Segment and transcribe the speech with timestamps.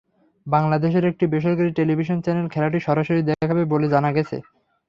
[0.47, 4.37] বাংলাদেশের একটি বেসরকারি টেলিভিশন চ্যানেল খেলাটি সরাসরি দেখাবে বলে জানা গেছে।